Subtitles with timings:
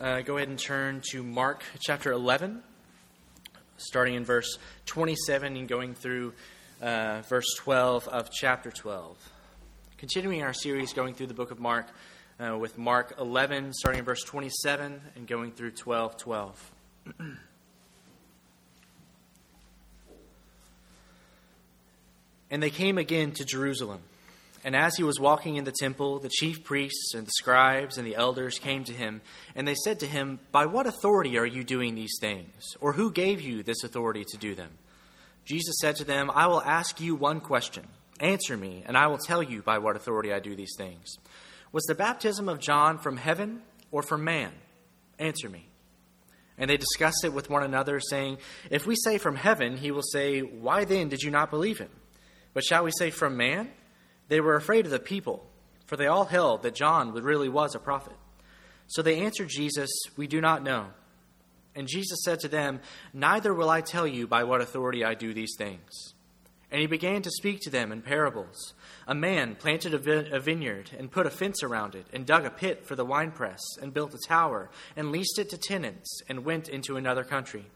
[0.00, 2.62] uh, go ahead and turn to Mark chapter 11,
[3.76, 6.32] starting in verse 27 and going through
[6.82, 9.16] uh, verse 12 of chapter 12.
[9.98, 11.86] Continuing our series going through the book of Mark
[12.38, 16.72] uh, with Mark 11, starting in verse 27 and going through 12 12.
[22.50, 24.00] and they came again to Jerusalem.
[24.66, 28.06] And as he was walking in the temple, the chief priests and the scribes and
[28.06, 29.20] the elders came to him,
[29.54, 32.74] and they said to him, By what authority are you doing these things?
[32.80, 34.72] Or who gave you this authority to do them?
[35.44, 37.86] Jesus said to them, I will ask you one question.
[38.18, 41.14] Answer me, and I will tell you by what authority I do these things.
[41.70, 43.62] Was the baptism of John from heaven
[43.92, 44.50] or from man?
[45.20, 45.68] Answer me.
[46.58, 50.02] And they discussed it with one another, saying, If we say from heaven, he will
[50.02, 51.90] say, Why then did you not believe him?
[52.52, 53.70] But shall we say from man?
[54.28, 55.46] They were afraid of the people,
[55.86, 58.16] for they all held that John really was a prophet.
[58.88, 60.88] So they answered Jesus, We do not know.
[61.74, 62.80] And Jesus said to them,
[63.12, 66.14] Neither will I tell you by what authority I do these things.
[66.70, 68.74] And he began to speak to them in parables.
[69.06, 72.84] A man planted a, vineyard and put a fence around it, and dug a pit
[72.86, 76.96] for the winepress, and built a tower, and leased it to tenants, and went into
[76.96, 77.66] another country.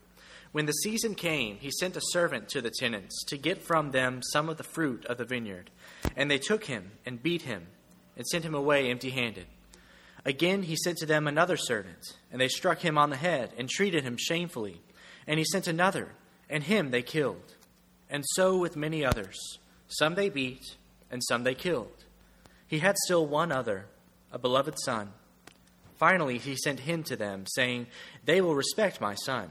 [0.52, 4.20] When the season came, he sent a servant to the tenants to get from them
[4.32, 5.70] some of the fruit of the vineyard.
[6.16, 7.68] And they took him and beat him
[8.16, 9.46] and sent him away empty handed.
[10.24, 13.68] Again he sent to them another servant, and they struck him on the head and
[13.68, 14.80] treated him shamefully.
[15.26, 16.08] And he sent another,
[16.48, 17.54] and him they killed.
[18.10, 19.38] And so with many others.
[19.86, 20.76] Some they beat,
[21.10, 22.04] and some they killed.
[22.66, 23.86] He had still one other,
[24.32, 25.12] a beloved son.
[25.96, 27.86] Finally he sent him to them, saying,
[28.24, 29.50] They will respect my son.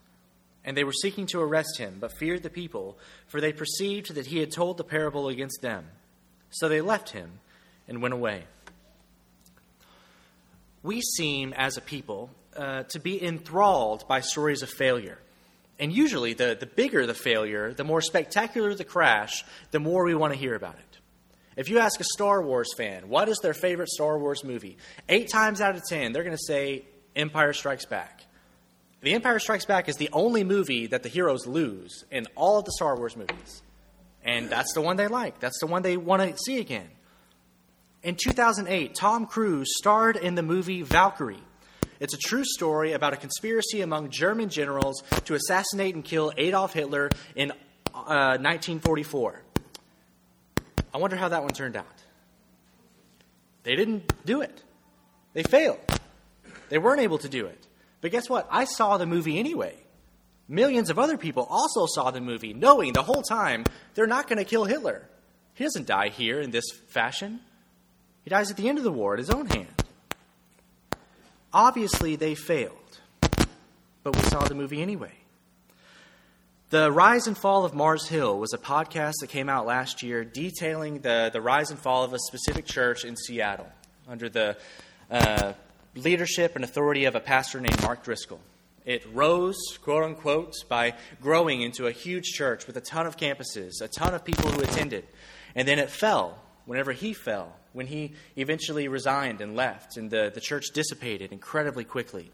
[0.63, 4.27] And they were seeking to arrest him, but feared the people, for they perceived that
[4.27, 5.85] he had told the parable against them.
[6.51, 7.39] So they left him
[7.87, 8.43] and went away.
[10.83, 15.17] We seem, as a people, uh, to be enthralled by stories of failure.
[15.79, 20.13] And usually, the, the bigger the failure, the more spectacular the crash, the more we
[20.13, 20.99] want to hear about it.
[21.55, 24.77] If you ask a Star Wars fan, what is their favorite Star Wars movie?
[25.09, 26.85] Eight times out of ten, they're going to say
[27.15, 28.23] Empire Strikes Back.
[29.01, 32.65] The Empire Strikes Back is the only movie that the heroes lose in all of
[32.65, 33.63] the Star Wars movies.
[34.23, 35.39] And that's the one they like.
[35.39, 36.87] That's the one they want to see again.
[38.03, 41.43] In 2008, Tom Cruise starred in the movie Valkyrie.
[41.99, 46.73] It's a true story about a conspiracy among German generals to assassinate and kill Adolf
[46.73, 47.51] Hitler in
[47.93, 49.41] uh, 1944.
[50.93, 51.85] I wonder how that one turned out.
[53.63, 54.63] They didn't do it,
[55.33, 55.79] they failed.
[56.69, 57.60] They weren't able to do it.
[58.01, 58.47] But guess what?
[58.51, 59.75] I saw the movie anyway.
[60.47, 63.63] Millions of other people also saw the movie, knowing the whole time
[63.93, 65.07] they're not going to kill Hitler.
[65.53, 67.39] He doesn't die here in this fashion.
[68.23, 69.67] He dies at the end of the war at his own hand.
[71.53, 72.99] Obviously, they failed,
[74.03, 75.13] but we saw the movie anyway.
[76.69, 80.23] The Rise and Fall of Mars Hill was a podcast that came out last year
[80.23, 83.67] detailing the, the rise and fall of a specific church in Seattle
[84.07, 84.57] under the
[85.09, 85.51] uh,
[85.95, 88.39] leadership and authority of a pastor named Mark Driscoll.
[88.85, 93.81] It rose, quote unquote, by growing into a huge church with a ton of campuses,
[93.81, 95.05] a ton of people who attended.
[95.55, 100.31] And then it fell whenever he fell, when he eventually resigned and left, and the,
[100.33, 102.31] the church dissipated incredibly quickly.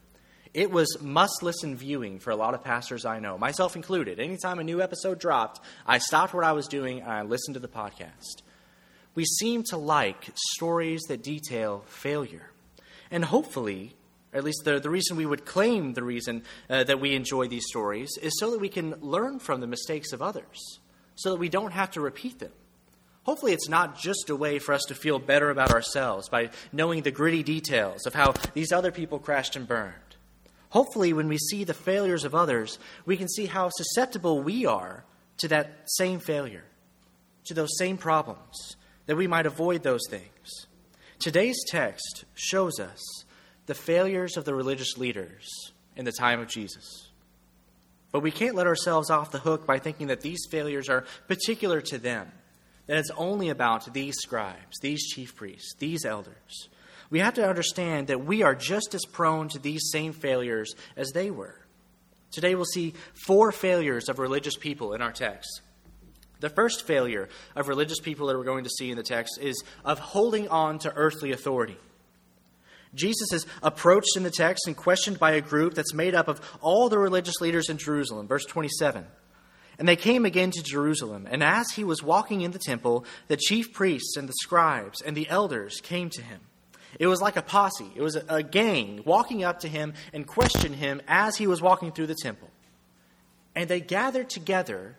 [0.54, 4.20] It was must listen viewing for a lot of pastors I know, myself included.
[4.20, 7.60] Anytime a new episode dropped, I stopped what I was doing and I listened to
[7.60, 8.42] the podcast.
[9.14, 12.50] We seem to like stories that detail failure.
[13.12, 13.96] And hopefully,
[14.34, 17.66] at least the, the reason we would claim the reason uh, that we enjoy these
[17.68, 20.80] stories is so that we can learn from the mistakes of others,
[21.16, 22.52] so that we don't have to repeat them.
[23.24, 27.02] Hopefully, it's not just a way for us to feel better about ourselves by knowing
[27.02, 29.94] the gritty details of how these other people crashed and burned.
[30.70, 35.04] Hopefully, when we see the failures of others, we can see how susceptible we are
[35.38, 36.64] to that same failure,
[37.46, 38.76] to those same problems,
[39.08, 40.67] that we might avoid those things.
[41.20, 43.02] Today's text shows us
[43.66, 47.10] the failures of the religious leaders in the time of Jesus.
[48.12, 51.82] But we can't let ourselves off the hook by thinking that these failures are particular
[51.82, 52.32] to them,
[52.86, 56.70] that it's only about these scribes, these chief priests, these elders.
[57.10, 61.12] We have to understand that we are just as prone to these same failures as
[61.12, 61.60] they were.
[62.32, 62.94] Today we'll see
[63.26, 65.62] four failures of religious people in our text.
[66.40, 69.64] The first failure of religious people that we're going to see in the text is
[69.84, 71.78] of holding on to earthly authority.
[72.94, 76.42] Jesus is approached in the text and questioned by a group that's made up of
[76.62, 78.28] all the religious leaders in Jerusalem.
[78.28, 79.06] Verse 27.
[79.80, 83.38] And they came again to Jerusalem, and as he was walking in the temple, the
[83.38, 86.40] chief priests and the scribes and the elders came to him.
[87.00, 90.76] It was like a posse, it was a, gang walking up to him and questioned
[90.76, 92.50] him as he was walking through the temple.
[93.56, 94.96] And they gathered together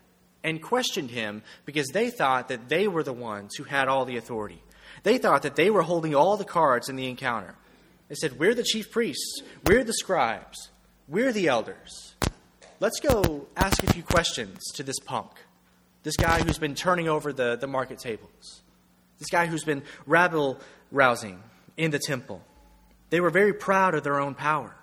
[0.49, 4.17] and questioned him because they thought that they were the ones who had all the
[4.17, 4.63] authority.
[5.03, 7.55] They thought that they were holding all the cards in the encounter.
[8.09, 10.71] They said, We're the chief priests, we're the scribes,
[11.07, 12.15] we're the elders.
[12.81, 15.31] Let's go ask a few questions to this punk,
[16.05, 18.63] this guy who's been turning over the, the market tables,
[19.19, 20.61] this guy who's been rabble
[20.91, 21.43] rousing
[21.77, 22.43] in the temple.
[23.11, 24.75] They were very proud of their own power.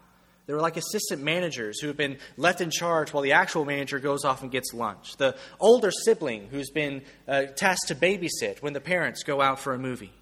[0.47, 3.99] They were like assistant managers who have been left in charge while the actual manager
[3.99, 5.17] goes off and gets lunch.
[5.17, 9.73] The older sibling who's been uh, tasked to babysit when the parents go out for
[9.73, 10.13] a movie.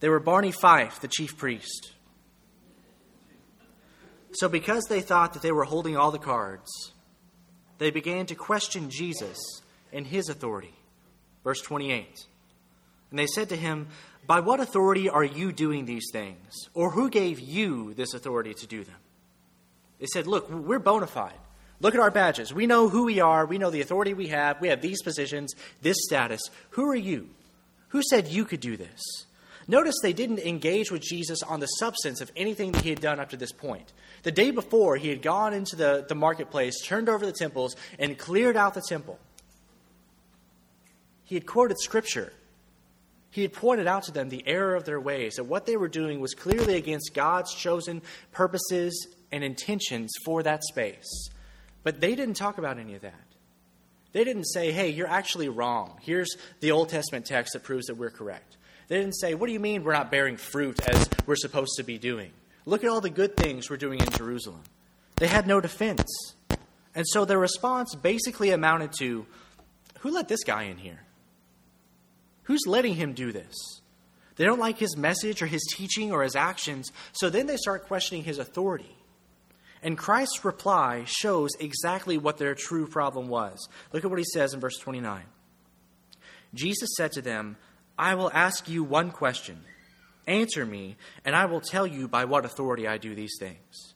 [0.00, 1.92] They were Barney Fife, the chief priest.
[4.32, 6.92] So, because they thought that they were holding all the cards,
[7.78, 9.38] they began to question Jesus
[9.92, 10.74] and his authority.
[11.44, 12.26] Verse 28.
[13.10, 13.88] And they said to him,
[14.26, 16.68] By what authority are you doing these things?
[16.72, 18.96] Or who gave you this authority to do them?
[20.00, 21.34] They said, Look, we're bona fide.
[21.80, 22.52] Look at our badges.
[22.52, 23.46] We know who we are.
[23.46, 24.60] We know the authority we have.
[24.60, 26.40] We have these positions, this status.
[26.70, 27.28] Who are you?
[27.88, 29.02] Who said you could do this?
[29.66, 33.18] Notice they didn't engage with Jesus on the substance of anything that he had done
[33.18, 33.92] up to this point.
[34.22, 38.18] The day before, he had gone into the, the marketplace, turned over the temples, and
[38.18, 39.18] cleared out the temple.
[41.24, 42.32] He had quoted scripture.
[43.30, 45.88] He had pointed out to them the error of their ways, that what they were
[45.88, 48.02] doing was clearly against God's chosen
[48.32, 51.28] purposes and intentions for that space.
[51.82, 53.14] But they didn't talk about any of that.
[54.12, 55.98] They didn't say, hey, you're actually wrong.
[56.00, 58.56] Here's the Old Testament text that proves that we're correct.
[58.86, 61.82] They didn't say, What do you mean we're not bearing fruit as we're supposed to
[61.82, 62.30] be doing?
[62.66, 64.62] Look at all the good things we're doing in Jerusalem.
[65.16, 66.34] They had no defense.
[66.94, 69.26] And so their response basically amounted to
[70.00, 71.00] Who let this guy in here?
[72.44, 73.54] Who's letting him do this?
[74.36, 77.86] They don't like his message or his teaching or his actions, so then they start
[77.86, 78.96] questioning his authority.
[79.84, 83.68] And Christ's reply shows exactly what their true problem was.
[83.92, 85.22] Look at what he says in verse 29.
[86.54, 87.58] Jesus said to them,
[87.98, 89.60] I will ask you one question.
[90.26, 93.92] Answer me, and I will tell you by what authority I do these things.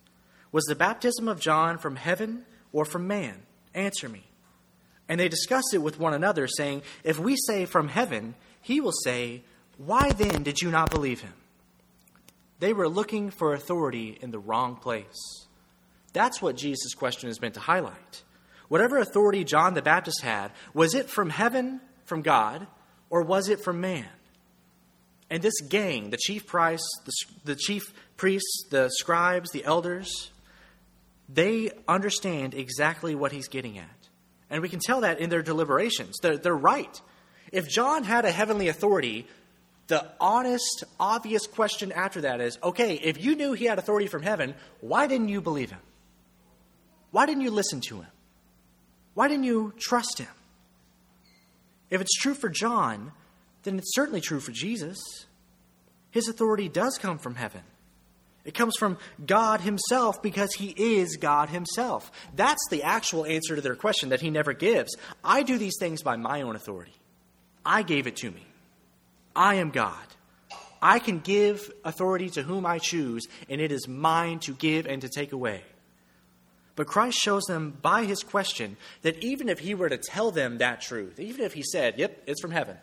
[0.52, 3.46] Was the baptism of John from heaven or from man?
[3.74, 4.24] Answer me.
[5.08, 8.92] And they discussed it with one another, saying, If we say from heaven, he will
[8.92, 9.42] say,
[9.78, 11.32] Why then did you not believe him?
[12.58, 15.47] They were looking for authority in the wrong place.
[16.18, 18.24] That's what Jesus' question is meant to highlight.
[18.66, 22.66] Whatever authority John the Baptist had, was it from heaven, from God,
[23.08, 24.08] or was it from man?
[25.30, 27.12] And this gang, the chief priest, the,
[27.44, 27.84] the chief
[28.16, 30.32] priests, the scribes, the elders,
[31.28, 34.08] they understand exactly what he's getting at.
[34.50, 36.16] And we can tell that in their deliberations.
[36.20, 37.00] They're, they're right.
[37.52, 39.28] If John had a heavenly authority,
[39.86, 44.22] the honest, obvious question after that is okay, if you knew he had authority from
[44.22, 45.78] heaven, why didn't you believe him?
[47.18, 48.06] Why didn't you listen to him?
[49.14, 50.28] Why didn't you trust him?
[51.90, 53.10] If it's true for John,
[53.64, 55.00] then it's certainly true for Jesus.
[56.12, 57.62] His authority does come from heaven.
[58.44, 62.12] It comes from God Himself because He is God Himself.
[62.36, 64.96] That's the actual answer to their question that He never gives.
[65.24, 66.94] I do these things by my own authority.
[67.66, 68.46] I gave it to me.
[69.34, 70.06] I am God.
[70.80, 75.02] I can give authority to whom I choose, and it is mine to give and
[75.02, 75.64] to take away.
[76.78, 80.58] But Christ shows them by his question that even if he were to tell them
[80.58, 82.76] that truth, even if he said, Yep, it's from heaven,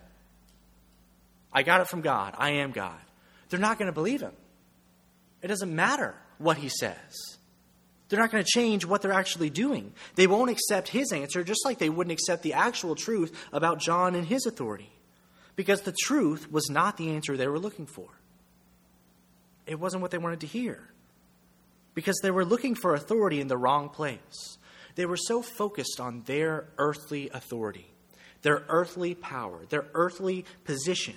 [1.53, 2.99] I got it from God, I am God,
[3.47, 4.33] they're not going to believe him.
[5.41, 7.37] It doesn't matter what he says.
[8.09, 9.93] They're not going to change what they're actually doing.
[10.15, 14.13] They won't accept his answer, just like they wouldn't accept the actual truth about John
[14.13, 14.91] and his authority,
[15.55, 18.09] because the truth was not the answer they were looking for.
[19.65, 20.89] It wasn't what they wanted to hear
[21.95, 24.57] because they were looking for authority in the wrong place.
[24.95, 27.87] They were so focused on their earthly authority,
[28.43, 31.15] their earthly power, their earthly position,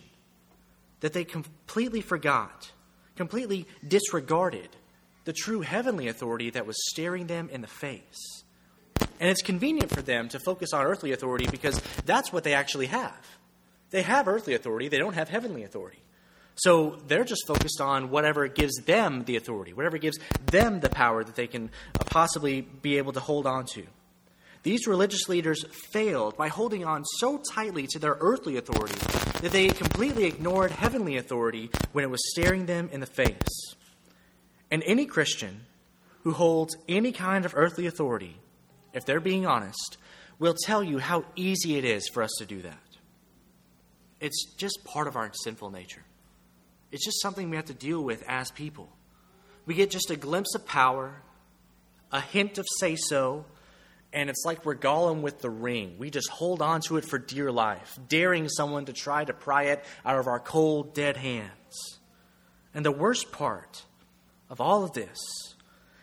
[1.00, 2.72] that they completely forgot,
[3.16, 4.68] completely disregarded
[5.24, 8.44] the true heavenly authority that was staring them in the face.
[9.20, 12.86] And it's convenient for them to focus on earthly authority because that's what they actually
[12.86, 13.26] have.
[13.90, 16.02] They have earthly authority, they don't have heavenly authority.
[16.58, 21.22] So they're just focused on whatever gives them the authority, whatever gives them the power
[21.22, 21.70] that they can
[22.06, 23.86] possibly be able to hold on to.
[24.64, 28.98] These religious leaders failed by holding on so tightly to their earthly authority
[29.40, 33.76] that they completely ignored heavenly authority when it was staring them in the face.
[34.70, 35.60] And any Christian
[36.24, 38.36] who holds any kind of earthly authority,
[38.92, 39.96] if they're being honest,
[40.40, 42.76] will tell you how easy it is for us to do that.
[44.20, 46.02] It's just part of our sinful nature.
[46.90, 48.88] It's just something we have to deal with as people.
[49.66, 51.22] We get just a glimpse of power,
[52.10, 53.44] a hint of say so,
[54.12, 55.96] and it's like we're Gollum with the ring.
[55.98, 59.64] We just hold on to it for dear life, daring someone to try to pry
[59.64, 61.98] it out of our cold, dead hands.
[62.72, 63.84] And the worst part
[64.48, 65.18] of all of this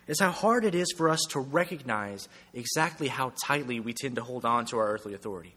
[0.07, 4.23] is how hard it is for us to recognize exactly how tightly we tend to
[4.23, 5.55] hold on to our earthly authority.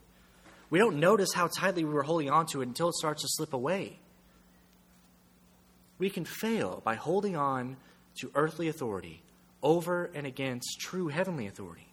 [0.71, 3.29] We don't notice how tightly we were holding on to it until it starts to
[3.31, 3.99] slip away.
[5.99, 7.77] We can fail by holding on
[8.21, 9.23] to earthly authority
[9.63, 11.89] over and against true heavenly authority.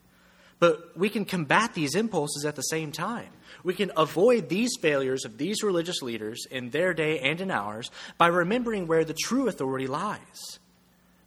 [0.60, 3.30] But we can combat these impulses at the same time.
[3.64, 7.92] We can avoid these failures of these religious leaders in their day and in ours
[8.18, 10.60] by remembering where the true authority lies.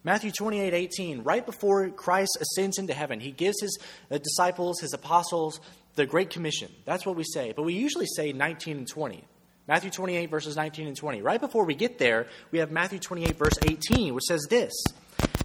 [0.05, 3.79] Matthew 28 18, right before Christ ascends into heaven, he gives his
[4.11, 5.61] uh, disciples, his apostles,
[5.97, 6.73] the Great Commission.
[6.87, 7.53] That's what we say.
[7.55, 9.25] But we usually say 19 and 20.
[9.69, 11.21] Matthew 28, verses 19 and 20.
[11.21, 14.73] Right before we get there, we have Matthew 28, verse 18, which says this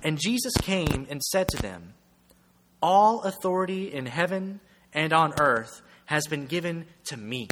[0.02, 1.94] And Jesus came and said to them,
[2.82, 4.62] All authority in heaven
[4.94, 7.50] and on earth has been given to me.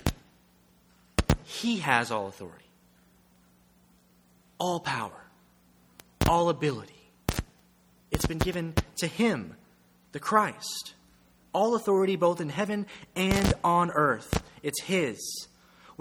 [1.43, 2.69] He has all authority,
[4.57, 5.25] all power,
[6.29, 6.93] all ability.
[8.11, 9.55] It's been given to Him,
[10.13, 10.93] the Christ.
[11.53, 14.41] All authority, both in heaven and on earth.
[14.63, 15.49] It's His.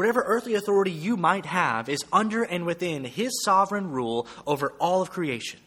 [0.00, 5.02] Whatever earthly authority you might have is under and within His sovereign rule over all
[5.02, 5.60] of creation.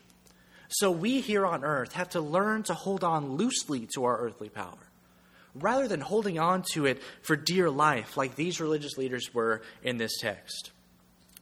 [0.70, 4.50] So we here on earth have to learn to hold on loosely to our earthly
[4.50, 4.90] power
[5.54, 9.98] rather than holding on to it for dear life like these religious leaders were in
[9.98, 10.72] this text.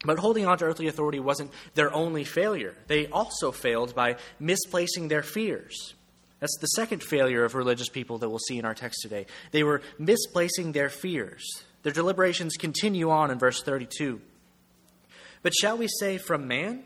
[0.03, 2.75] But holding on to earthly authority wasn't their only failure.
[2.87, 5.93] They also failed by misplacing their fears.
[6.41, 9.27] That's the second failure of religious people that we'll see in our text today.
[9.51, 11.63] They were misplacing their fears.
[11.83, 14.21] Their deliberations continue on in verse 32.
[15.41, 16.83] But shall we say from man?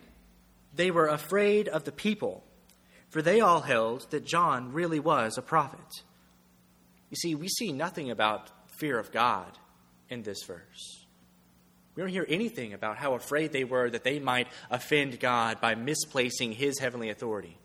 [0.73, 2.43] They were afraid of the people,
[3.09, 6.03] for they all held that John really was a prophet.
[7.09, 9.57] You see, we see nothing about fear of God
[10.09, 11.05] in this verse.
[11.95, 15.75] We don't hear anything about how afraid they were that they might offend God by
[15.75, 17.57] misplacing his heavenly authority,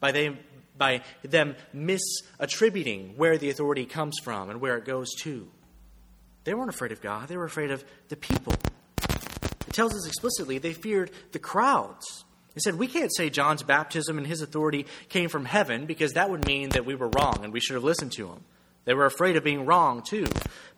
[0.00, 0.36] by, they,
[0.76, 5.48] by them misattributing where the authority comes from and where it goes to.
[6.44, 8.54] They weren't afraid of God, they were afraid of the people.
[9.66, 12.24] It tells us explicitly they feared the crowds.
[12.54, 16.30] They said, We can't say John's baptism and his authority came from heaven because that
[16.30, 18.44] would mean that we were wrong and we should have listened to him.
[18.84, 20.26] They were afraid of being wrong, too.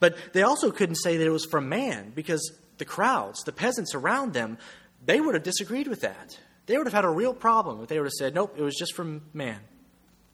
[0.00, 3.94] But they also couldn't say that it was from man because the crowds, the peasants
[3.94, 4.58] around them,
[5.04, 6.38] they would have disagreed with that.
[6.66, 8.76] They would have had a real problem if they would have said, Nope, it was
[8.76, 9.60] just from man.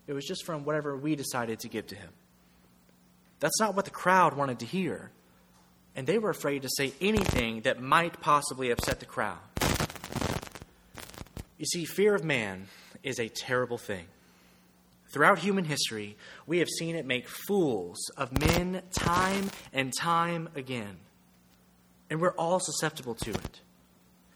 [0.06, 2.11] It was just from whatever we decided to give to him.
[3.40, 5.12] That's not what the crowd wanted to hear
[5.98, 9.40] and they were afraid to say anything that might possibly upset the crowd.
[11.58, 12.68] You see, fear of man
[13.02, 14.04] is a terrible thing.
[15.12, 20.98] Throughout human history, we have seen it make fools of men time and time again.
[22.08, 23.60] And we're all susceptible to it.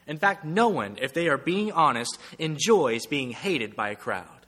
[0.09, 4.42] In fact, no one, if they are being honest, enjoys being hated by a crowd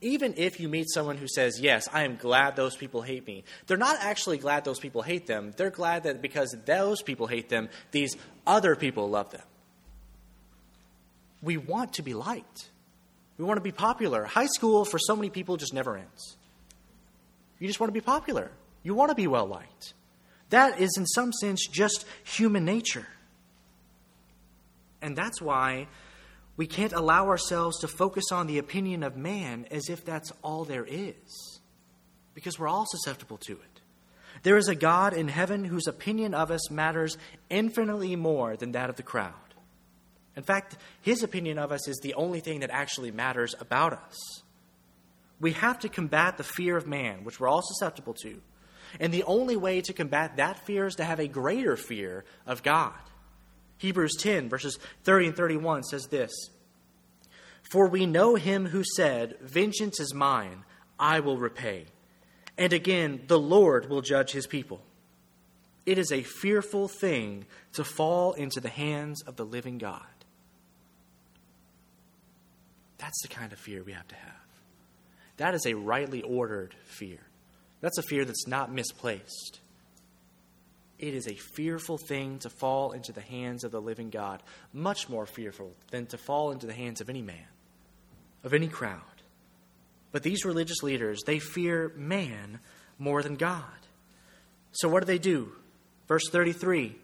[0.00, 3.44] even if you meet someone who says, Yes, I am glad those people hate me,
[3.66, 5.52] they're not actually glad those people hate them.
[5.56, 8.16] They're glad that because those people hate them, these
[8.46, 9.42] other people love them.
[11.42, 12.70] We want to be liked,
[13.38, 14.24] we want to be popular.
[14.24, 16.36] High school, for so many people, just never ends.
[17.58, 18.50] You just want to be popular,
[18.82, 19.94] you want to be well liked.
[20.48, 23.06] That is, in some sense, just human nature.
[25.00, 25.86] And that's why
[26.56, 30.64] we can't allow ourselves to focus on the opinion of man as if that's all
[30.64, 31.60] there is,
[32.34, 33.80] because we're all susceptible to it.
[34.42, 37.18] There is a God in heaven whose opinion of us matters
[37.50, 39.34] infinitely more than that of the crowd.
[40.36, 44.42] In fact, his opinion of us is the only thing that actually matters about us.
[45.40, 48.40] We have to combat the fear of man, which we're all susceptible to.
[48.98, 52.62] And the only way to combat that fear is to have a greater fear of
[52.62, 52.94] God.
[53.80, 56.30] Hebrews 10, verses 30 and 31 says this
[57.62, 60.64] For we know him who said, Vengeance is mine,
[60.98, 61.86] I will repay.
[62.58, 64.82] And again, the Lord will judge his people.
[65.86, 70.04] It is a fearful thing to fall into the hands of the living God.
[72.98, 74.34] That's the kind of fear we have to have.
[75.38, 77.20] That is a rightly ordered fear.
[77.80, 79.60] That's a fear that's not misplaced.
[81.00, 84.42] It is a fearful thing to fall into the hands of the living God,
[84.74, 87.48] much more fearful than to fall into the hands of any man,
[88.44, 89.00] of any crowd.
[90.12, 92.60] But these religious leaders, they fear man
[92.98, 93.64] more than God.
[94.72, 95.52] So what do they do?
[96.06, 96.94] Verse 33.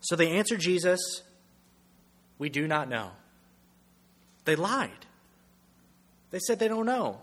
[0.00, 1.22] So they answered Jesus,
[2.36, 3.12] We do not know.
[4.44, 5.06] They lied.
[6.30, 7.20] They said they don't know.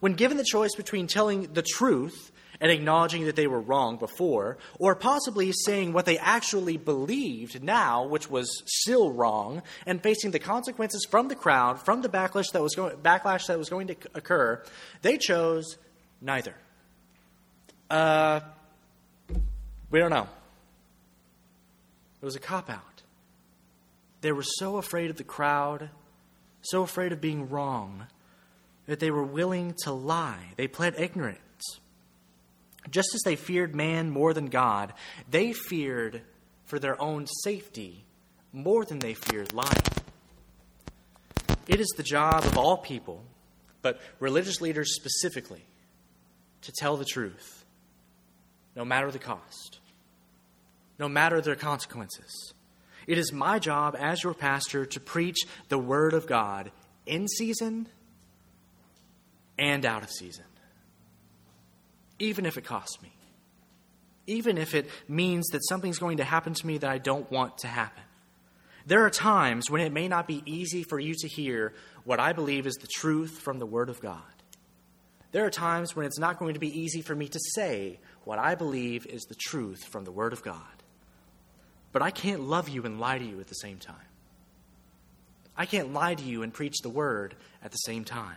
[0.00, 4.58] When given the choice between telling the truth and acknowledging that they were wrong before,
[4.78, 10.38] or possibly saying what they actually believed now, which was still wrong, and facing the
[10.38, 13.96] consequences from the crowd, from the backlash that was going, backlash that was going to
[14.14, 14.62] occur,
[15.02, 15.76] they chose
[16.20, 16.54] neither.
[17.90, 18.40] Uh,
[19.90, 20.28] we don't know.
[22.20, 23.02] It was a cop out.
[24.22, 25.90] They were so afraid of the crowd,
[26.62, 28.06] so afraid of being wrong,
[28.86, 30.52] that they were willing to lie.
[30.56, 31.38] They pled ignorance.
[32.90, 34.92] Just as they feared man more than God,
[35.30, 36.22] they feared
[36.64, 38.04] for their own safety
[38.52, 40.00] more than they feared life.
[41.68, 43.22] It is the job of all people,
[43.82, 45.64] but religious leaders specifically,
[46.62, 47.64] to tell the truth,
[48.74, 49.78] no matter the cost,
[50.98, 52.54] no matter their consequences.
[53.06, 55.38] It is my job as your pastor to preach
[55.68, 56.70] the Word of God
[57.04, 57.88] in season
[59.58, 60.44] and out of season
[62.18, 63.12] even if it costs me,
[64.26, 67.58] even if it means that something's going to happen to me that I don't want
[67.58, 68.02] to happen.
[68.86, 72.32] There are times when it may not be easy for you to hear what I
[72.32, 74.22] believe is the truth from the Word of God.
[75.32, 78.38] There are times when it's not going to be easy for me to say what
[78.38, 80.60] I believe is the truth from the Word of God.
[81.92, 83.96] But I can't love you and lie to you at the same time.
[85.56, 88.36] I can't lie to you and preach the Word at the same time.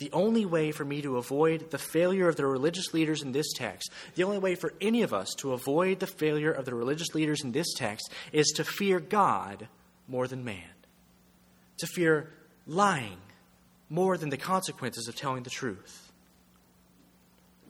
[0.00, 3.52] The only way for me to avoid the failure of the religious leaders in this
[3.52, 7.14] text, the only way for any of us to avoid the failure of the religious
[7.14, 9.68] leaders in this text, is to fear God
[10.08, 10.72] more than man,
[11.76, 12.32] to fear
[12.66, 13.18] lying
[13.90, 16.10] more than the consequences of telling the truth.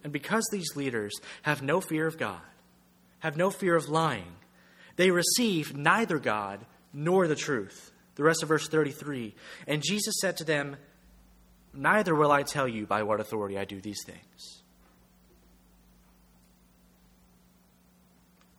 [0.05, 2.41] And because these leaders have no fear of God,
[3.19, 4.37] have no fear of lying,
[4.95, 7.91] they receive neither God nor the truth.
[8.15, 9.35] The rest of verse 33
[9.67, 10.77] And Jesus said to them,
[11.73, 14.63] Neither will I tell you by what authority I do these things.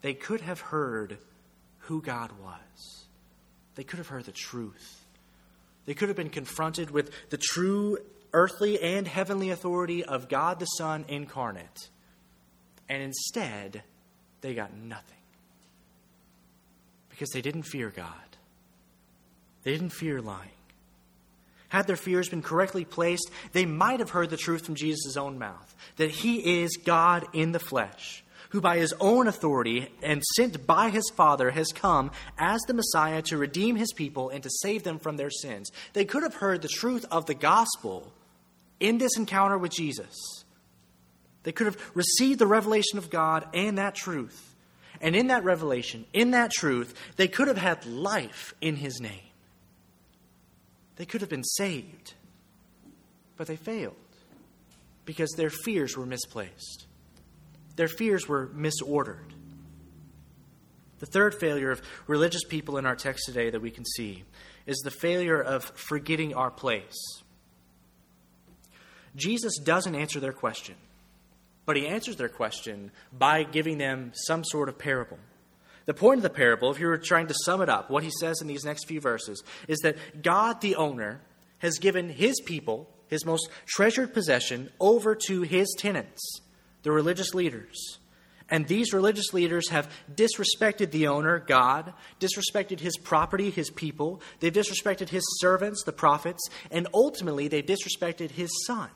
[0.01, 1.17] They could have heard
[1.79, 3.05] who God was,
[3.75, 4.97] they could have heard the truth.
[5.85, 7.97] They could have been confronted with the true
[8.33, 11.89] earthly and heavenly authority of God the Son incarnate.
[12.87, 13.81] And instead,
[14.41, 15.17] they got nothing.
[17.09, 18.37] Because they didn't fear God,
[19.63, 20.49] they didn't fear lying.
[21.71, 25.39] Had their fears been correctly placed, they might have heard the truth from Jesus' own
[25.39, 30.67] mouth that he is God in the flesh, who by his own authority and sent
[30.67, 34.83] by his Father has come as the Messiah to redeem his people and to save
[34.83, 35.71] them from their sins.
[35.93, 38.11] They could have heard the truth of the gospel
[38.81, 40.43] in this encounter with Jesus.
[41.43, 44.55] They could have received the revelation of God and that truth.
[44.99, 49.30] And in that revelation, in that truth, they could have had life in his name.
[51.01, 52.13] They could have been saved,
[53.35, 53.95] but they failed
[55.03, 56.85] because their fears were misplaced.
[57.75, 59.33] Their fears were misordered.
[60.99, 64.25] The third failure of religious people in our text today that we can see
[64.67, 67.23] is the failure of forgetting our place.
[69.15, 70.75] Jesus doesn't answer their question,
[71.65, 75.17] but he answers their question by giving them some sort of parable.
[75.85, 78.11] The point of the parable, if you were trying to sum it up, what he
[78.19, 81.21] says in these next few verses is that God, the owner,
[81.59, 86.41] has given his people, his most treasured possession, over to his tenants,
[86.83, 87.99] the religious leaders.
[88.49, 94.21] And these religious leaders have disrespected the owner, God, disrespected his property, his people.
[94.39, 98.89] They've disrespected his servants, the prophets, and ultimately they've disrespected his son.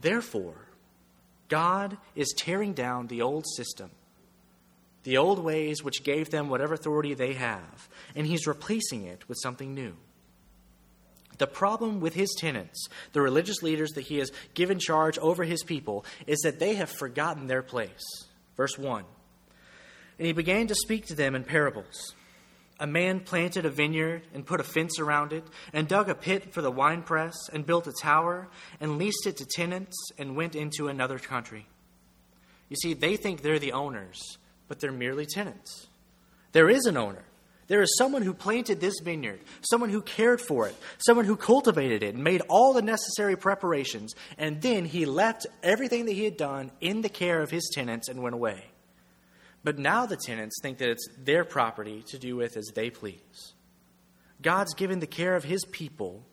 [0.00, 0.68] Therefore,
[1.48, 3.90] God is tearing down the old system
[5.04, 9.38] the old ways which gave them whatever authority they have, and he's replacing it with
[9.42, 9.96] something new.
[11.38, 15.64] The problem with his tenants, the religious leaders that he has given charge over his
[15.64, 18.04] people, is that they have forgotten their place.
[18.56, 19.04] Verse 1
[20.18, 22.14] And he began to speak to them in parables.
[22.78, 26.52] A man planted a vineyard and put a fence around it, and dug a pit
[26.52, 28.48] for the winepress, and built a tower,
[28.80, 31.66] and leased it to tenants, and went into another country.
[32.68, 34.20] You see, they think they're the owners,
[34.72, 35.86] but they're merely tenants.
[36.52, 37.24] There is an owner.
[37.66, 42.02] There is someone who planted this vineyard, someone who cared for it, someone who cultivated
[42.02, 46.38] it and made all the necessary preparations, and then he left everything that he had
[46.38, 48.64] done in the care of his tenants and went away.
[49.62, 53.52] But now the tenants think that it's their property to do with as they please.
[54.40, 56.24] God's given the care of his people,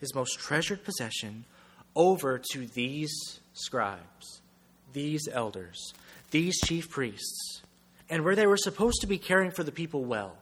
[0.00, 1.46] his most treasured possession,
[1.94, 4.42] over to these scribes,
[4.92, 5.94] these elders,
[6.30, 7.62] these chief priests,
[8.08, 10.36] and where they were supposed to be caring for the people well,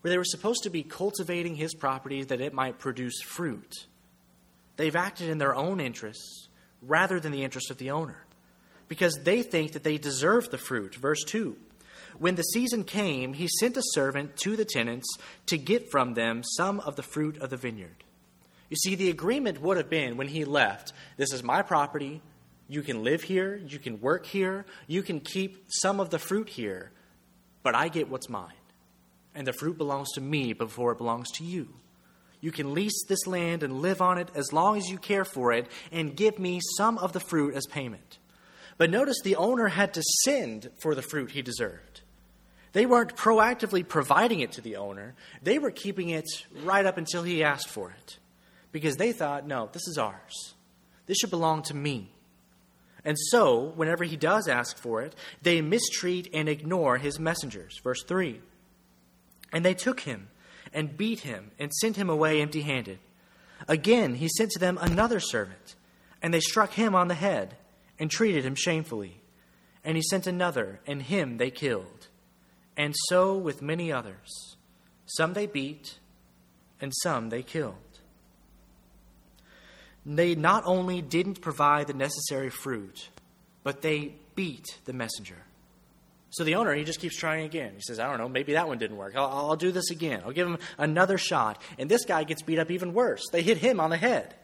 [0.00, 3.86] where they were supposed to be cultivating his property that it might produce fruit,
[4.76, 6.48] they've acted in their own interests
[6.82, 8.26] rather than the interest of the owner
[8.88, 10.94] because they think that they deserve the fruit.
[10.94, 11.56] Verse 2
[12.18, 16.42] When the season came, he sent a servant to the tenants to get from them
[16.42, 18.04] some of the fruit of the vineyard.
[18.68, 22.22] You see, the agreement would have been when he left this is my property.
[22.68, 23.56] You can live here.
[23.56, 24.66] You can work here.
[24.86, 26.90] You can keep some of the fruit here.
[27.62, 28.52] But I get what's mine.
[29.34, 31.68] And the fruit belongs to me before it belongs to you.
[32.40, 35.52] You can lease this land and live on it as long as you care for
[35.52, 38.18] it and give me some of the fruit as payment.
[38.78, 42.02] But notice the owner had to send for the fruit he deserved.
[42.72, 46.26] They weren't proactively providing it to the owner, they were keeping it
[46.62, 48.18] right up until he asked for it.
[48.70, 50.54] Because they thought, no, this is ours.
[51.06, 52.12] This should belong to me.
[53.06, 57.78] And so, whenever he does ask for it, they mistreat and ignore his messengers.
[57.84, 58.40] Verse 3
[59.52, 60.26] And they took him
[60.74, 62.98] and beat him and sent him away empty handed.
[63.68, 65.76] Again, he sent to them another servant,
[66.20, 67.56] and they struck him on the head
[67.96, 69.20] and treated him shamefully.
[69.84, 72.08] And he sent another, and him they killed.
[72.76, 74.56] And so with many others.
[75.06, 76.00] Some they beat,
[76.80, 77.85] and some they killed.
[80.06, 83.08] They not only didn't provide the necessary fruit,
[83.64, 85.36] but they beat the messenger.
[86.30, 87.72] So the owner, he just keeps trying again.
[87.74, 89.16] He says, I don't know, maybe that one didn't work.
[89.16, 90.22] I'll, I'll do this again.
[90.24, 91.60] I'll give him another shot.
[91.78, 93.24] And this guy gets beat up even worse.
[93.32, 94.34] They hit him on the head.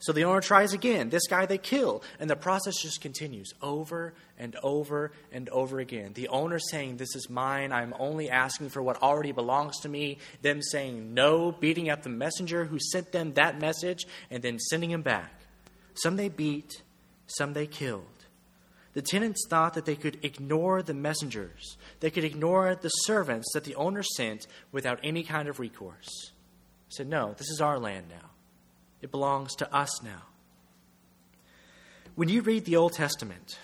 [0.00, 1.08] So the owner tries again.
[1.08, 2.02] This guy they kill.
[2.18, 6.12] And the process just continues over and over and over again.
[6.12, 7.72] The owner saying, This is mine.
[7.72, 10.18] I'm only asking for what already belongs to me.
[10.42, 14.90] Them saying no, beating up the messenger who sent them that message, and then sending
[14.90, 15.32] him back.
[15.94, 16.82] Some they beat,
[17.26, 18.04] some they killed.
[18.94, 23.64] The tenants thought that they could ignore the messengers, they could ignore the servants that
[23.64, 26.32] the owner sent without any kind of recourse.
[26.88, 28.30] said, No, this is our land now.
[29.04, 30.22] It belongs to us now.
[32.14, 33.58] When you read the Old Testament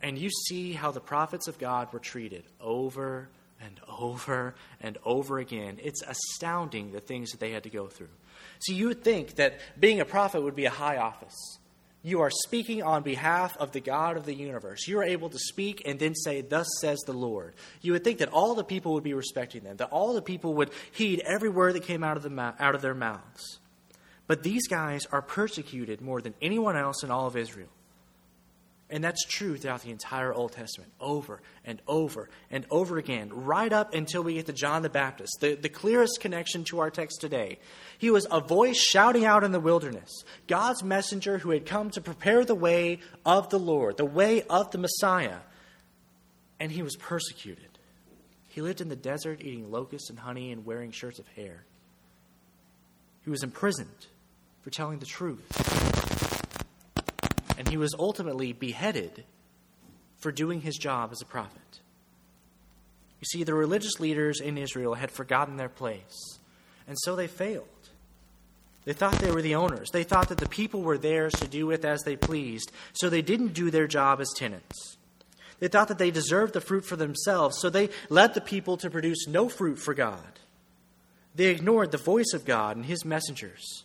[0.00, 3.28] and you see how the prophets of God were treated over
[3.60, 8.14] and over and over again, it's astounding the things that they had to go through.
[8.60, 11.58] So you would think that being a prophet would be a high office.
[12.04, 14.86] You are speaking on behalf of the God of the universe.
[14.86, 17.54] You are able to speak and then say, Thus says the Lord.
[17.80, 20.54] You would think that all the people would be respecting them, that all the people
[20.54, 23.58] would heed every word that came out of, the, out of their mouths.
[24.26, 27.68] But these guys are persecuted more than anyone else in all of Israel.
[28.90, 33.72] And that's true throughout the entire Old Testament, over and over and over again, right
[33.72, 37.20] up until we get to John the Baptist, the, the clearest connection to our text
[37.20, 37.58] today.
[37.98, 40.10] He was a voice shouting out in the wilderness,
[40.46, 44.70] God's messenger who had come to prepare the way of the Lord, the way of
[44.70, 45.38] the Messiah.
[46.60, 47.78] And he was persecuted.
[48.48, 51.64] He lived in the desert eating locusts and honey and wearing shirts of hair.
[53.24, 54.06] He was imprisoned
[54.64, 55.44] for telling the truth.
[57.58, 59.24] And he was ultimately beheaded
[60.16, 61.60] for doing his job as a prophet.
[63.20, 66.38] You see, the religious leaders in Israel had forgotten their place,
[66.88, 67.68] and so they failed.
[68.86, 69.90] They thought they were the owners.
[69.90, 73.22] They thought that the people were theirs to do with as they pleased, so they
[73.22, 74.96] didn't do their job as tenants.
[75.60, 78.90] They thought that they deserved the fruit for themselves, so they led the people to
[78.90, 80.40] produce no fruit for God.
[81.34, 83.84] They ignored the voice of God and his messengers.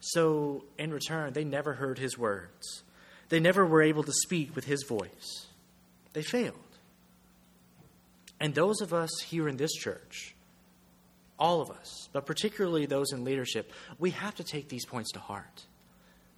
[0.00, 2.82] So, in return, they never heard his words.
[3.28, 5.46] They never were able to speak with his voice.
[6.12, 6.54] They failed.
[8.40, 10.34] And those of us here in this church,
[11.38, 15.18] all of us, but particularly those in leadership, we have to take these points to
[15.18, 15.66] heart.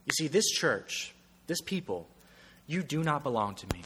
[0.07, 1.15] You see, this church,
[1.47, 2.09] this people,
[2.67, 3.83] you do not belong to me.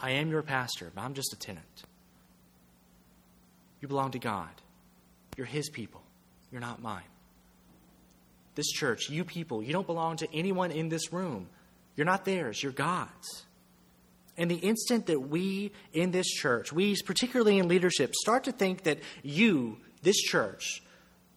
[0.00, 1.82] I am your pastor, but I'm just a tenant.
[3.80, 4.50] You belong to God.
[5.36, 6.02] You're His people.
[6.50, 7.04] You're not mine
[8.58, 11.46] this church, you people, you don't belong to anyone in this room.
[11.94, 13.44] You're not theirs, you're God's.
[14.36, 18.82] And the instant that we in this church, we particularly in leadership, start to think
[18.82, 20.82] that you, this church,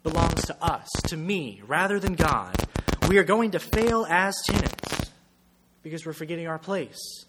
[0.02, 2.56] belongs to us, to me, rather than God,
[3.08, 5.12] we are going to fail as tenants.
[5.84, 7.26] because we're forgetting our place.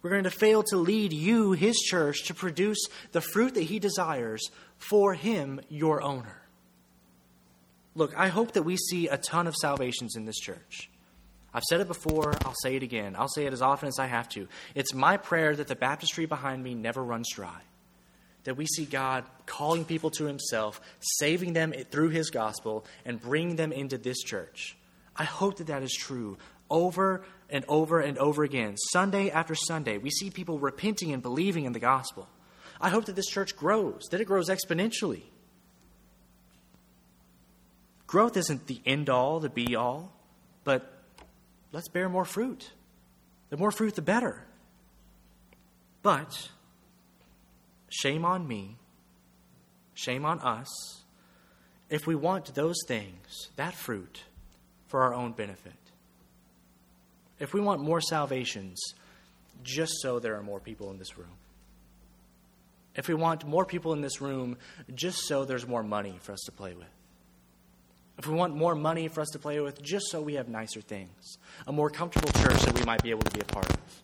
[0.00, 3.78] We're going to fail to lead you, his church, to produce the fruit that he
[3.78, 6.43] desires for him, your owner.
[7.94, 10.90] Look, I hope that we see a ton of salvations in this church.
[11.52, 13.14] I've said it before, I'll say it again.
[13.16, 14.48] I'll say it as often as I have to.
[14.74, 17.60] It's my prayer that the baptistry behind me never runs dry.
[18.42, 20.80] That we see God calling people to himself,
[21.18, 24.76] saving them through his gospel, and bringing them into this church.
[25.14, 28.76] I hope that that is true over and over and over again.
[28.92, 32.28] Sunday after Sunday, we see people repenting and believing in the gospel.
[32.80, 35.22] I hope that this church grows, that it grows exponentially.
[38.14, 40.12] Growth isn't the end all, the be all,
[40.62, 40.88] but
[41.72, 42.70] let's bear more fruit.
[43.50, 44.46] The more fruit, the better.
[46.00, 46.48] But
[47.88, 48.76] shame on me,
[49.94, 50.68] shame on us,
[51.90, 54.22] if we want those things, that fruit,
[54.86, 55.72] for our own benefit.
[57.40, 58.80] If we want more salvations,
[59.64, 61.34] just so there are more people in this room.
[62.94, 64.56] If we want more people in this room,
[64.94, 66.93] just so there's more money for us to play with
[68.18, 70.80] if we want more money for us to play with, just so we have nicer
[70.80, 74.02] things, a more comfortable church that we might be able to be a part of.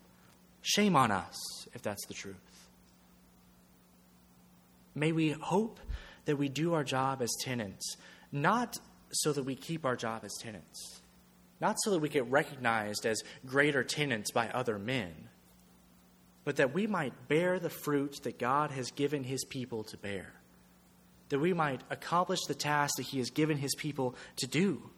[0.61, 1.37] Shame on us
[1.73, 2.35] if that's the truth.
[4.93, 5.79] May we hope
[6.25, 7.95] that we do our job as tenants,
[8.31, 8.77] not
[9.11, 11.01] so that we keep our job as tenants,
[11.61, 15.29] not so that we get recognized as greater tenants by other men,
[16.43, 20.33] but that we might bear the fruit that God has given his people to bear
[21.31, 24.89] that we might accomplish the task that He has given His people to do.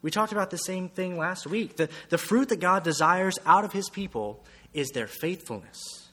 [0.00, 1.76] We talked about the same thing last week.
[1.76, 6.08] The, the fruit that God desires out of His people is their faithfulness.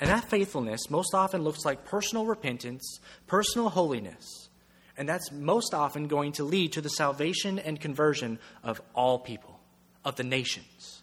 [0.00, 4.48] And that faithfulness most often looks like personal repentance, personal holiness.
[4.96, 9.60] And that's most often going to lead to the salvation and conversion of all people,
[10.04, 11.02] of the nations.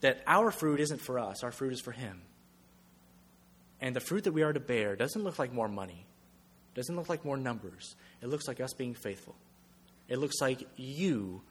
[0.00, 2.22] That our fruit isn't for us, our fruit is for Him.
[3.80, 6.06] And the fruit that we are to bear doesn't look like more money.
[6.74, 7.96] It doesn't look like more numbers.
[8.22, 9.34] It looks like us being faithful.
[10.08, 11.42] It looks like you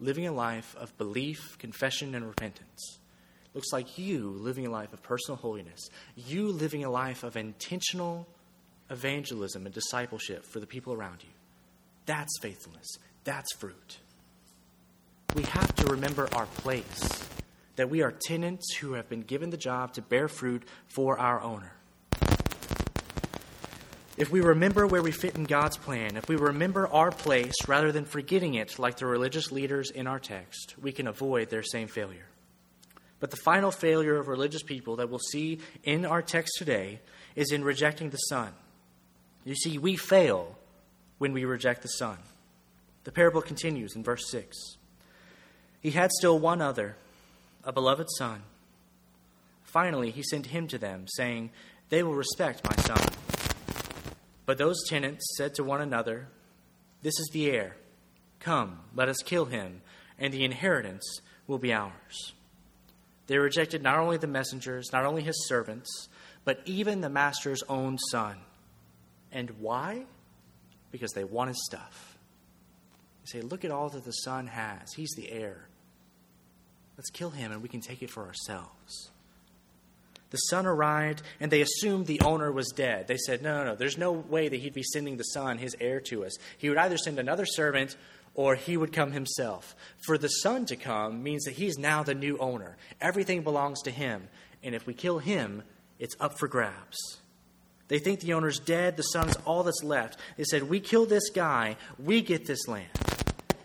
[0.00, 2.98] living a life of belief, confession, and repentance.
[3.44, 5.88] It looks like you living a life of personal holiness.
[6.16, 8.26] You living a life of intentional
[8.90, 11.30] evangelism and discipleship for the people around you.
[12.06, 12.86] That's faithfulness.
[13.24, 13.98] That's fruit.
[15.34, 17.26] We have to remember our place,
[17.76, 21.40] that we are tenants who have been given the job to bear fruit for our
[21.40, 21.72] owner.
[24.22, 27.90] If we remember where we fit in God's plan, if we remember our place rather
[27.90, 31.88] than forgetting it like the religious leaders in our text, we can avoid their same
[31.88, 32.28] failure.
[33.18, 37.00] But the final failure of religious people that we'll see in our text today
[37.34, 38.52] is in rejecting the Son.
[39.44, 40.56] You see, we fail
[41.18, 42.18] when we reject the Son.
[43.02, 44.56] The parable continues in verse 6.
[45.80, 46.94] He had still one other,
[47.64, 48.42] a beloved son.
[49.64, 51.50] Finally, he sent him to them, saying,
[51.88, 53.04] They will respect my son.
[54.52, 56.28] But those tenants said to one another,
[57.00, 57.74] This is the heir.
[58.38, 59.80] Come, let us kill him,
[60.18, 62.34] and the inheritance will be ours.
[63.28, 65.88] They rejected not only the messengers, not only his servants,
[66.44, 68.36] but even the master's own son.
[69.32, 70.04] And why?
[70.90, 72.18] Because they want his stuff.
[73.22, 74.92] They say, Look at all that the son has.
[74.92, 75.66] He's the heir.
[76.98, 79.12] Let's kill him and we can take it for ourselves.
[80.32, 83.06] The son arrived, and they assumed the owner was dead.
[83.06, 85.76] They said, No, no, no, there's no way that he'd be sending the son, his
[85.78, 86.36] heir, to us.
[86.56, 87.96] He would either send another servant
[88.34, 89.76] or he would come himself.
[90.06, 92.78] For the son to come means that he's now the new owner.
[92.98, 94.28] Everything belongs to him.
[94.62, 95.64] And if we kill him,
[95.98, 96.96] it's up for grabs.
[97.88, 100.18] They think the owner's dead, the son's all that's left.
[100.38, 102.88] They said, We kill this guy, we get this land.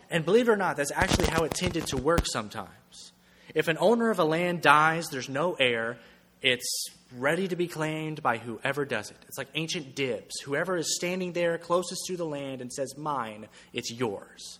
[0.09, 3.13] And believe it or not, that's actually how it tended to work sometimes.
[3.55, 5.97] If an owner of a land dies, there's no heir,
[6.41, 9.17] it's ready to be claimed by whoever does it.
[9.27, 10.39] It's like ancient dibs.
[10.41, 14.59] Whoever is standing there closest to the land and says, Mine, it's yours.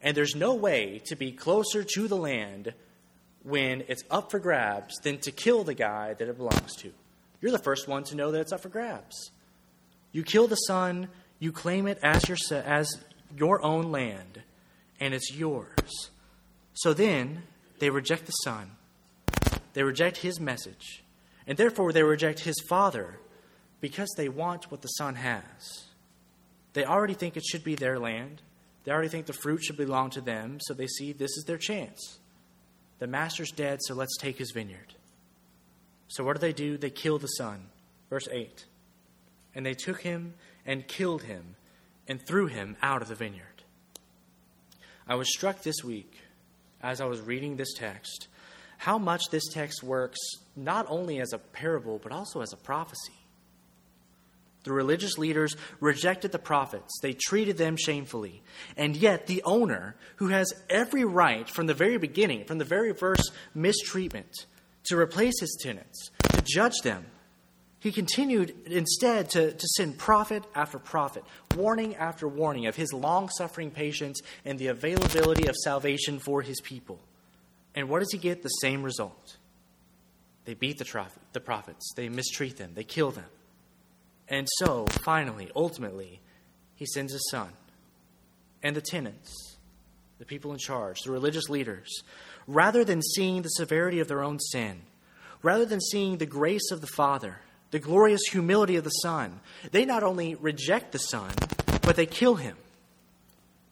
[0.00, 2.74] And there's no way to be closer to the land
[3.44, 6.92] when it's up for grabs than to kill the guy that it belongs to.
[7.40, 9.30] You're the first one to know that it's up for grabs.
[10.12, 11.08] You kill the son,
[11.38, 12.88] you claim it as your, as
[13.36, 14.42] your own land,
[15.00, 16.10] and it's yours.
[16.74, 17.42] So then
[17.78, 18.72] they reject the son,
[19.72, 21.02] they reject his message,
[21.46, 23.18] and therefore, they reject his father
[23.80, 25.86] because they want what the son has.
[26.72, 28.42] They already think it should be their land.
[28.84, 31.58] They already think the fruit should belong to them, so they see this is their
[31.58, 32.18] chance.
[32.98, 34.94] The master's dead, so let's take his vineyard.
[36.08, 36.76] So what do they do?
[36.76, 37.66] They kill the son.
[38.08, 38.66] Verse 8.
[39.54, 41.56] And they took him and killed him
[42.06, 43.64] and threw him out of the vineyard.
[45.08, 46.14] I was struck this week
[46.82, 48.28] as I was reading this text
[48.82, 50.18] how much this text works
[50.56, 53.12] not only as a parable, but also as a prophecy.
[54.64, 56.92] The religious leaders rejected the prophets.
[57.02, 58.42] They treated them shamefully.
[58.76, 62.92] And yet, the owner, who has every right from the very beginning, from the very
[62.94, 64.46] first mistreatment,
[64.84, 67.06] to replace his tenants, to judge them,
[67.80, 71.24] he continued instead to, to send prophet after prophet,
[71.56, 76.60] warning after warning of his long suffering patience and the availability of salvation for his
[76.60, 77.00] people.
[77.74, 78.44] And what does he get?
[78.44, 79.36] The same result.
[80.44, 83.26] They beat the, the prophets, they mistreat them, they kill them.
[84.28, 86.20] And so, finally, ultimately,
[86.74, 87.50] he sends his son.
[88.62, 89.56] And the tenants,
[90.18, 92.02] the people in charge, the religious leaders,
[92.46, 94.82] rather than seeing the severity of their own sin,
[95.42, 97.40] rather than seeing the grace of the Father,
[97.72, 101.32] the glorious humility of the Son, they not only reject the Son,
[101.82, 102.56] but they kill him.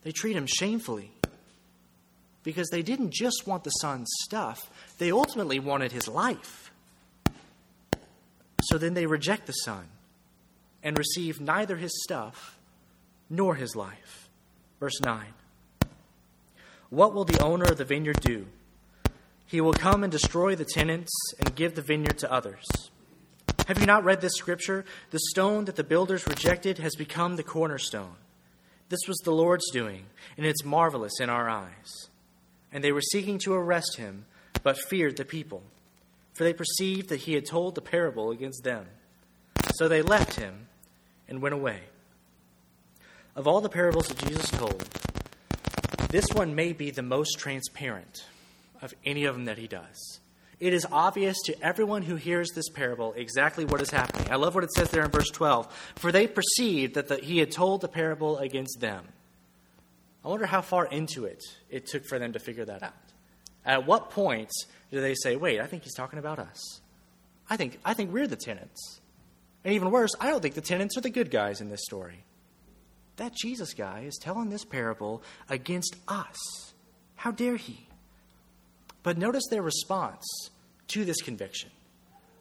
[0.03, 1.11] They treat him shamefully.
[2.43, 6.60] Because they didn't just want the Son's stuff, they ultimately wanted his life.
[8.71, 9.89] So then they reject the Son
[10.81, 12.57] and receive neither his stuff
[13.29, 14.29] nor his life.
[14.79, 15.25] Verse 9
[16.89, 18.47] What will the owner of the vineyard do?
[19.45, 22.65] He will come and destroy the tenants and give the vineyard to others.
[23.67, 24.85] Have you not read this scripture?
[25.09, 28.15] The stone that the builders rejected has become the cornerstone.
[28.87, 30.05] This was the Lord's doing,
[30.37, 32.09] and it's marvelous in our eyes.
[32.71, 34.25] And they were seeking to arrest him,
[34.63, 35.63] but feared the people,
[36.33, 38.85] for they perceived that he had told the parable against them.
[39.75, 40.67] So they left him
[41.27, 41.81] and went away.
[43.35, 44.81] Of all the parables that Jesus told,
[46.09, 48.25] this one may be the most transparent
[48.81, 50.19] of any of them that he does.
[50.59, 54.31] It is obvious to everyone who hears this parable exactly what is happening.
[54.31, 55.73] I love what it says there in verse 12.
[55.95, 59.05] For they perceived that the, he had told the parable against them.
[60.23, 62.93] I wonder how far into it it took for them to figure that out.
[63.65, 64.51] At what point
[64.91, 66.81] do they say, wait, I think he's talking about us?
[67.49, 69.01] I think, I think we're the tenants.
[69.63, 72.23] And even worse, I don't think the tenants are the good guys in this story.
[73.17, 76.73] That Jesus guy is telling this parable against us.
[77.15, 77.87] How dare he?
[79.03, 80.25] But notice their response
[80.89, 81.69] to this conviction,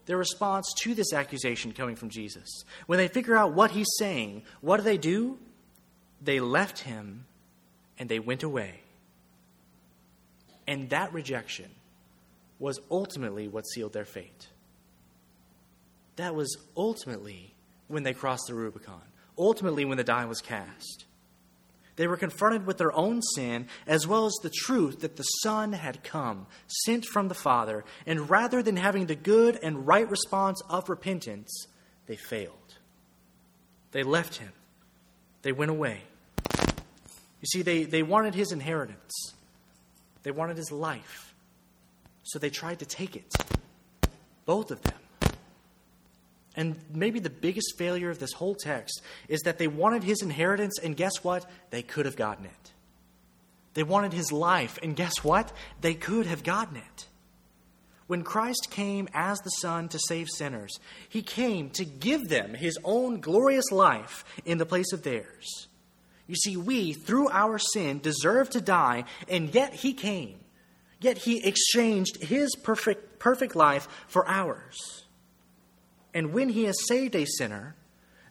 [0.06, 2.64] their response to this accusation coming from Jesus.
[2.86, 5.38] When they figure out what he's saying, what do they do?
[6.22, 7.26] They left him
[7.98, 8.79] and they went away.
[10.70, 11.70] And that rejection
[12.58, 14.48] was ultimately what sealed their fate
[16.20, 17.54] that was ultimately
[17.88, 19.00] when they crossed the Rubicon,
[19.38, 21.06] ultimately when the die was cast.
[21.96, 25.72] They were confronted with their own sin as well as the truth that the Son
[25.72, 26.46] had come,
[26.84, 31.66] sent from the Father, and rather than having the good and right response of repentance,
[32.04, 32.76] they failed.
[33.92, 34.52] They left him.
[35.40, 36.02] They went away.
[37.40, 39.34] You see, they, they wanted his inheritance,
[40.22, 41.34] they wanted his life.
[42.22, 43.32] So they tried to take it.
[44.44, 44.94] Both of them.
[46.56, 50.78] And maybe the biggest failure of this whole text is that they wanted his inheritance,
[50.82, 51.48] and guess what?
[51.70, 52.72] They could have gotten it.
[53.74, 55.52] They wanted his life, and guess what?
[55.80, 57.06] They could have gotten it.
[58.08, 62.76] When Christ came as the Son to save sinners, he came to give them his
[62.82, 65.68] own glorious life in the place of theirs.
[66.30, 70.38] You see, we, through our sin, deserve to die, and yet he came.
[71.00, 75.06] Yet he exchanged his perfect, perfect life for ours.
[76.14, 77.74] And when he has saved a sinner,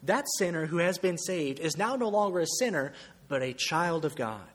[0.04, 2.94] that sinner who has been saved is now no longer a sinner,
[3.28, 4.48] but a child of God,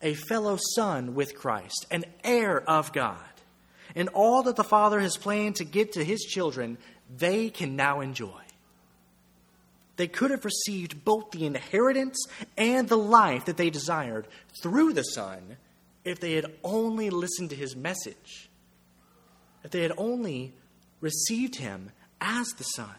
[0.00, 3.18] a fellow son with Christ, an heir of God.
[3.96, 6.78] And all that the Father has planned to give to his children,
[7.16, 8.40] they can now enjoy.
[9.98, 14.26] They could have received both the inheritance and the life that they desired
[14.62, 15.58] through the Son
[16.04, 18.48] if they had only listened to his message,
[19.62, 20.54] if they had only
[21.02, 22.94] received him as the Son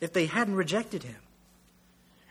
[0.00, 1.16] if they hadn't rejected him.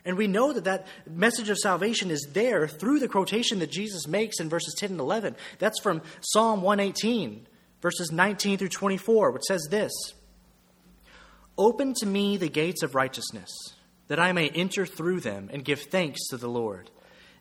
[0.04, 4.08] And we know that that message of salvation is there through the quotation that Jesus
[4.08, 5.36] makes in verses 10 and 11.
[5.58, 7.46] That's from Psalm 118,
[7.82, 9.92] verses 19 through 24, which says this
[11.60, 13.50] Open to me the gates of righteousness,
[14.08, 16.90] that I may enter through them and give thanks to the Lord.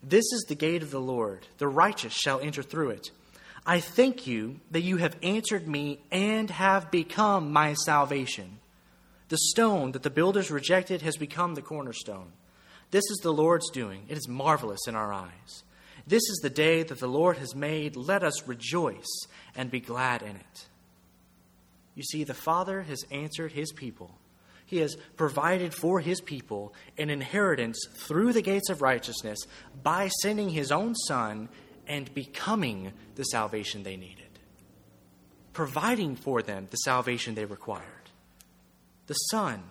[0.03, 1.47] This is the gate of the Lord.
[1.57, 3.11] The righteous shall enter through it.
[3.65, 8.59] I thank you that you have answered me and have become my salvation.
[9.30, 12.34] The stone that the builders rejected has become the cornerstone.
[12.91, 14.03] This is the Lord's doing.
[14.09, 15.63] It is marvelous in our eyes.
[16.05, 17.95] This is the day that the Lord has made.
[17.95, 20.67] Let us rejoice and be glad in it.
[22.00, 24.16] You see, the Father has answered his people.
[24.66, 27.78] He has provided for his people an inheritance
[28.08, 29.38] through the gates of righteousness
[29.84, 31.50] by sending his own Son
[31.88, 34.39] and becoming the salvation they needed,
[35.52, 37.84] providing for them the salvation they required.
[39.08, 39.62] The Son,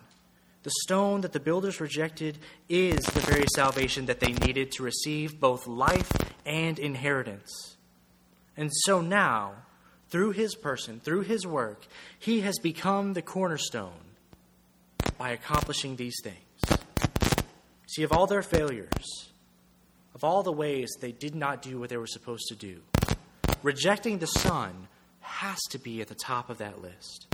[0.65, 2.37] the stone that the builders rejected,
[2.69, 6.13] is the very salvation that they needed to receive both life
[6.45, 7.79] and inheritance.
[8.55, 9.55] And so now,
[10.11, 11.87] through his person, through his work,
[12.19, 13.93] he has become the cornerstone
[15.19, 16.81] by accomplishing these things.
[17.89, 19.31] See, of all their failures,
[20.15, 22.81] of all the ways they did not do what they were supposed to do,
[23.63, 24.89] rejecting the Son
[25.21, 27.27] has to be at the top of that list.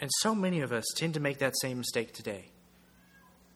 [0.00, 2.46] And so many of us tend to make that same mistake today.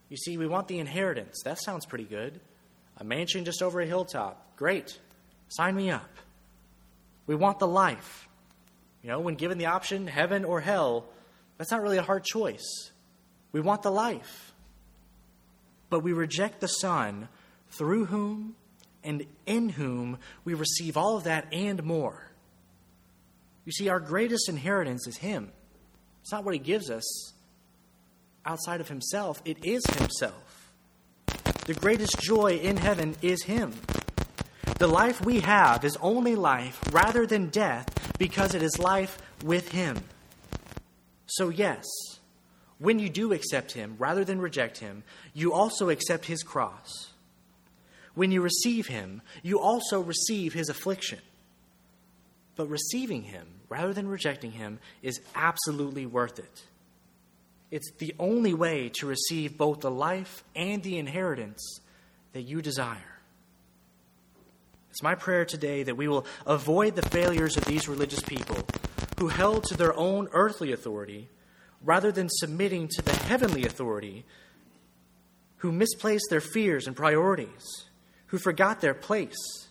[0.09, 1.43] You see, we want the inheritance.
[1.45, 2.41] That sounds pretty good.
[2.99, 4.57] A mansion just over a hilltop.
[4.57, 4.99] Great.
[5.49, 6.09] Sign me up.
[7.27, 8.29] We want the life.
[9.03, 11.07] You know, when given the option, heaven or hell,
[11.59, 12.91] that's not really a hard choice.
[13.53, 14.53] We want the life.
[15.89, 17.29] But we reject the Son,
[17.71, 18.57] through whom
[19.05, 22.31] and in whom we receive all of that and more.
[23.65, 25.53] You see, our greatest inheritance is Him.
[26.23, 27.33] It's not what He gives us
[28.45, 30.73] outside of Himself, it is Himself.
[31.67, 33.73] The greatest joy in heaven is Him.
[34.79, 39.71] The life we have is only life rather than death because it is life with
[39.71, 39.97] Him.
[41.27, 41.87] So, yes,
[42.79, 45.03] when you do accept Him rather than reject Him,
[45.33, 47.15] you also accept His cross.
[48.15, 51.21] When you receive Him, you also receive His affliction.
[52.55, 56.65] But receiving Him rather than rejecting Him is absolutely worth it.
[57.71, 61.81] It's the only way to receive both the life and the inheritance
[62.35, 63.16] that you desire.
[64.97, 68.67] It's my prayer today that we will avoid the failures of these religious people
[69.19, 71.29] who held to their own earthly authority
[71.85, 74.25] rather than submitting to the heavenly authority,
[75.59, 77.85] who misplaced their fears and priorities,
[78.29, 79.69] who forgot their place,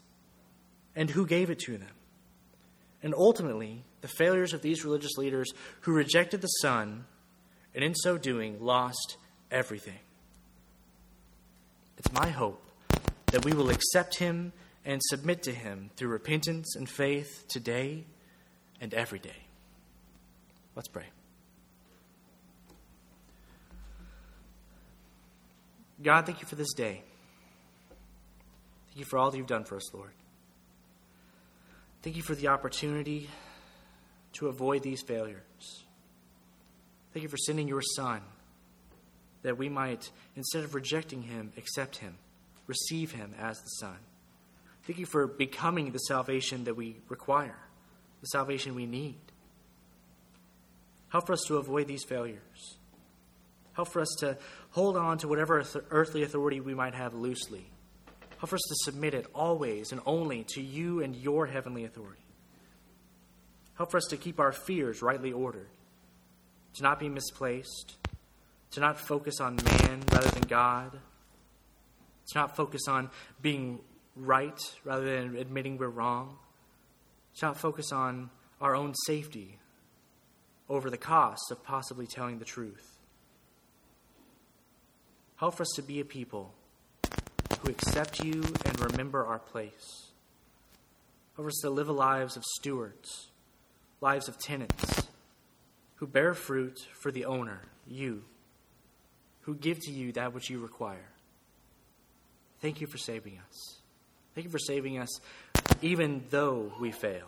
[0.95, 1.95] and who gave it to them.
[3.01, 5.51] And ultimately, the failures of these religious leaders
[5.81, 7.05] who rejected the Son
[7.73, 9.17] and in so doing lost
[9.49, 10.01] everything.
[11.97, 12.63] It's my hope
[13.31, 14.53] that we will accept Him
[14.85, 18.05] and submit to Him through repentance and faith today
[18.79, 19.47] and every day.
[20.75, 21.05] Let's pray.
[26.01, 27.01] God, thank you for this day.
[28.87, 30.11] Thank you for all that you've done for us, Lord.
[32.01, 33.29] Thank you for the opportunity
[34.33, 35.85] to avoid these failures.
[37.13, 38.21] Thank you for sending your Son
[39.41, 42.17] that we might, instead of rejecting him, accept him,
[42.67, 43.97] receive him as the Son.
[44.85, 47.57] Thank you for becoming the salvation that we require,
[48.21, 49.17] the salvation we need.
[51.09, 52.77] Help for us to avoid these failures.
[53.73, 54.37] Help for us to
[54.71, 57.65] hold on to whatever earthly authority we might have loosely.
[58.37, 62.21] Help for us to submit it always and only to you and your heavenly authority.
[63.75, 65.69] Help for us to keep our fears rightly ordered,
[66.75, 67.95] to not be misplaced,
[68.71, 70.91] to not focus on man rather than God,
[72.27, 73.09] to not focus on
[73.41, 73.79] being
[74.15, 76.37] right rather than admitting we're wrong.
[77.39, 78.29] To not focus on
[78.61, 79.59] our own safety
[80.69, 82.99] over the cost of possibly telling the truth.
[85.35, 86.53] Help us to be a people
[87.59, 90.11] who accept you and remember our place.
[91.35, 93.31] Help us to live lives of stewards,
[93.99, 95.07] lives of tenants,
[95.95, 98.23] who bear fruit for the owner, you,
[99.41, 101.09] who give to you that which you require.
[102.61, 103.81] Thank you for saving us.
[104.35, 105.09] Thank you for saving us
[105.81, 107.27] even though we fail,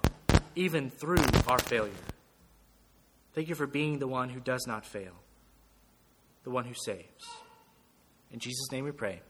[0.55, 1.91] even through our failure.
[3.33, 5.13] Thank you for being the one who does not fail,
[6.43, 7.25] the one who saves.
[8.31, 9.21] In Jesus' name we pray.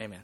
[0.00, 0.22] Amen.